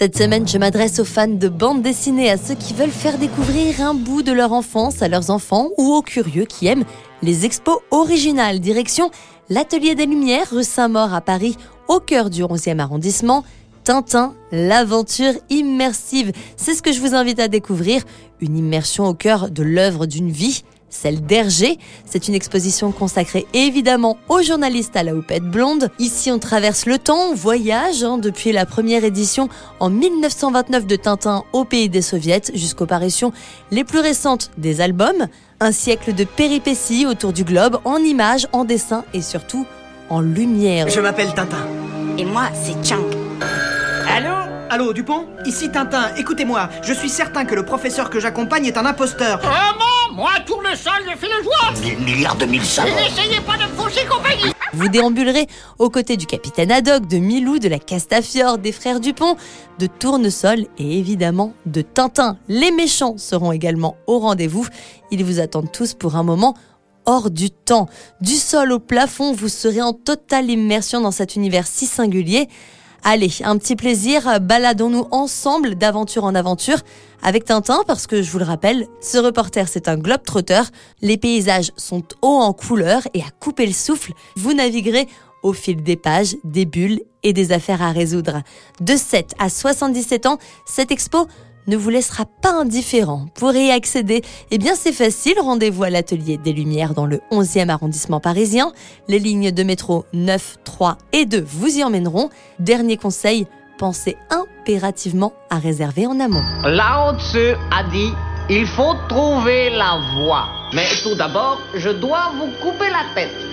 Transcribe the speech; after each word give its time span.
Cette 0.00 0.16
semaine, 0.16 0.48
je 0.48 0.56
m'adresse 0.56 0.98
aux 0.98 1.04
fans 1.04 1.28
de 1.28 1.48
bande 1.48 1.82
dessinée, 1.82 2.30
à 2.30 2.38
ceux 2.38 2.54
qui 2.54 2.72
veulent 2.72 2.88
faire 2.88 3.18
découvrir 3.18 3.82
un 3.82 3.92
bout 3.92 4.22
de 4.22 4.32
leur 4.32 4.54
enfance 4.54 5.02
à 5.02 5.08
leurs 5.08 5.28
enfants 5.28 5.68
ou 5.76 5.92
aux 5.92 6.00
curieux 6.00 6.46
qui 6.46 6.68
aiment 6.68 6.86
les 7.20 7.44
expos 7.44 7.80
originales. 7.90 8.60
Direction 8.60 9.10
l'Atelier 9.50 9.94
des 9.94 10.06
Lumières, 10.06 10.52
rue 10.52 10.64
Saint-Maur 10.64 11.12
à 11.12 11.20
Paris, 11.20 11.54
au 11.86 12.00
cœur 12.00 12.30
du 12.30 12.42
11e 12.42 12.78
arrondissement. 12.78 13.44
Tintin, 13.84 14.34
l'aventure 14.52 15.34
immersive. 15.50 16.32
C'est 16.56 16.72
ce 16.72 16.80
que 16.80 16.92
je 16.92 17.00
vous 17.00 17.14
invite 17.14 17.38
à 17.38 17.48
découvrir. 17.48 18.02
Une 18.40 18.56
immersion 18.56 19.04
au 19.04 19.12
cœur 19.12 19.50
de 19.50 19.62
l'œuvre 19.62 20.06
d'une 20.06 20.30
vie 20.30 20.64
celle 20.90 21.22
d'Hergé. 21.22 21.78
C'est 22.04 22.28
une 22.28 22.34
exposition 22.34 22.92
consacrée 22.92 23.46
évidemment 23.54 24.18
aux 24.28 24.42
journalistes 24.42 24.96
à 24.96 25.02
la 25.02 25.14
houppette 25.14 25.44
blonde. 25.44 25.90
Ici, 25.98 26.30
on 26.30 26.38
traverse 26.38 26.86
le 26.86 26.98
temps, 26.98 27.30
on 27.30 27.34
voyage 27.34 28.02
hein, 28.02 28.18
depuis 28.18 28.52
la 28.52 28.66
première 28.66 29.04
édition 29.04 29.48
en 29.78 29.88
1929 29.88 30.86
de 30.86 30.96
Tintin 30.96 31.44
au 31.52 31.64
pays 31.64 31.88
des 31.88 32.02
soviets 32.02 32.42
jusqu'aux 32.52 32.86
parutions 32.86 33.32
les 33.70 33.84
plus 33.84 34.00
récentes 34.00 34.50
des 34.58 34.80
albums. 34.80 35.28
Un 35.60 35.72
siècle 35.72 36.14
de 36.14 36.24
péripéties 36.24 37.06
autour 37.06 37.32
du 37.32 37.44
globe, 37.44 37.80
en 37.84 37.98
images, 37.98 38.46
en 38.52 38.64
dessins 38.64 39.04
et 39.12 39.22
surtout 39.22 39.66
en 40.08 40.20
lumière. 40.20 40.88
Je 40.88 41.00
m'appelle 41.00 41.32
Tintin. 41.34 41.66
Et 42.18 42.24
moi, 42.24 42.48
c'est 42.54 42.82
Chunk. 42.86 43.06
Allô? 44.08 44.34
Allô, 44.70 44.92
Dupont? 44.92 45.26
Ici 45.46 45.70
Tintin, 45.70 46.14
écoutez-moi, 46.16 46.68
je 46.82 46.92
suis 46.92 47.08
certain 47.08 47.44
que 47.44 47.54
le 47.54 47.64
professeur 47.64 48.08
que 48.08 48.20
j'accompagne 48.20 48.66
est 48.66 48.78
un 48.78 48.86
imposteur. 48.86 49.40
Moi, 50.12 50.30
tournesol, 50.44 50.92
je 51.08 51.16
fais 51.16 51.28
le 51.28 51.42
joie 51.44 51.80
Mille 51.80 51.98
milliards 51.98 52.36
de 52.36 52.44
mille. 52.44 52.60
N'essayez 52.60 53.40
pas 53.46 53.56
de 53.56 53.62
me 53.62 53.76
fausser 53.76 54.04
compagnie 54.06 54.52
Vous 54.72 54.88
déambulerez 54.88 55.46
aux 55.78 55.88
côtés 55.88 56.16
du 56.16 56.26
capitaine 56.26 56.72
Haddock, 56.72 57.06
de 57.06 57.18
Milou, 57.18 57.58
de 57.58 57.68
la 57.68 57.78
Castafiore, 57.78 58.58
des 58.58 58.72
frères 58.72 58.98
Dupont, 58.98 59.36
de 59.78 59.86
Tournesol 59.86 60.66
et 60.78 60.98
évidemment 60.98 61.52
de 61.66 61.82
Tintin. 61.82 62.38
Les 62.48 62.72
méchants 62.72 63.18
seront 63.18 63.52
également 63.52 63.96
au 64.08 64.18
rendez-vous. 64.18 64.66
Ils 65.12 65.24
vous 65.24 65.38
attendent 65.38 65.70
tous 65.70 65.94
pour 65.94 66.16
un 66.16 66.24
moment 66.24 66.54
hors 67.06 67.30
du 67.30 67.50
temps. 67.50 67.88
Du 68.20 68.34
sol 68.34 68.72
au 68.72 68.78
plafond, 68.80 69.32
vous 69.32 69.48
serez 69.48 69.82
en 69.82 69.92
totale 69.92 70.50
immersion 70.50 71.00
dans 71.00 71.12
cet 71.12 71.36
univers 71.36 71.66
si 71.66 71.86
singulier. 71.86 72.48
Allez, 73.02 73.32
un 73.44 73.56
petit 73.56 73.76
plaisir, 73.76 74.40
baladons-nous 74.40 75.06
ensemble 75.10 75.74
d'aventure 75.74 76.24
en 76.24 76.34
aventure 76.34 76.80
avec 77.22 77.46
Tintin 77.46 77.82
parce 77.86 78.06
que 78.06 78.20
je 78.20 78.30
vous 78.30 78.38
le 78.38 78.44
rappelle, 78.44 78.88
ce 79.00 79.16
reporter 79.16 79.68
c'est 79.68 79.88
un 79.88 79.96
globe-trotteur. 79.96 80.66
Les 81.00 81.16
paysages 81.16 81.72
sont 81.76 82.02
hauts 82.20 82.40
en 82.40 82.52
couleur 82.52 83.02
et 83.14 83.20
à 83.20 83.30
couper 83.40 83.66
le 83.66 83.72
souffle, 83.72 84.12
vous 84.36 84.52
naviguerez 84.52 85.08
au 85.42 85.54
fil 85.54 85.82
des 85.82 85.96
pages, 85.96 86.36
des 86.44 86.66
bulles 86.66 87.00
et 87.22 87.32
des 87.32 87.52
affaires 87.52 87.80
à 87.80 87.90
résoudre. 87.90 88.42
De 88.80 88.94
7 88.96 89.34
à 89.38 89.48
77 89.48 90.26
ans, 90.26 90.38
cette 90.66 90.90
expo 90.90 91.26
ne 91.66 91.76
vous 91.76 91.90
laissera 91.90 92.24
pas 92.24 92.52
indifférent. 92.52 93.26
Pour 93.34 93.52
y 93.54 93.70
accéder, 93.70 94.22
eh 94.50 94.58
bien 94.58 94.74
c'est 94.74 94.92
facile, 94.92 95.38
rendez-vous 95.40 95.84
à 95.84 95.90
l'atelier 95.90 96.36
des 96.36 96.52
Lumières 96.52 96.94
dans 96.94 97.06
le 97.06 97.20
11e 97.30 97.68
arrondissement 97.68 98.20
parisien. 98.20 98.72
Les 99.08 99.18
lignes 99.18 99.52
de 99.52 99.62
métro 99.62 100.04
9, 100.12 100.56
3 100.64 100.98
et 101.12 101.26
2 101.26 101.40
vous 101.46 101.78
y 101.78 101.84
emmèneront. 101.84 102.30
Dernier 102.58 102.96
conseil, 102.96 103.46
pensez 103.78 104.16
impérativement 104.30 105.32
à 105.48 105.58
réserver 105.58 106.06
en 106.06 106.20
amont. 106.20 106.42
Lao 106.64 107.18
Tzu 107.18 107.54
a 107.70 107.84
dit 107.90 108.12
il 108.52 108.66
faut 108.66 108.94
trouver 109.08 109.70
la 109.70 110.00
voie. 110.16 110.48
Mais 110.72 110.88
tout 111.04 111.14
d'abord, 111.14 111.60
je 111.74 111.90
dois 111.90 112.32
vous 112.36 112.50
couper 112.60 112.90
la 112.90 113.04
tête. 113.14 113.46